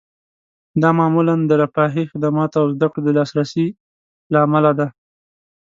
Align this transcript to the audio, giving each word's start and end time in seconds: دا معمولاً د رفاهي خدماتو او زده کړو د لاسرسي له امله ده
دا 0.81 0.89
معمولاً 0.99 1.35
د 1.49 1.51
رفاهي 1.61 2.03
خدماتو 2.11 2.57
او 2.61 2.67
زده 2.75 2.87
کړو 2.91 3.03
د 3.05 3.09
لاسرسي 3.17 3.67
له 4.31 4.37
امله 4.45 4.71
ده 4.79 4.87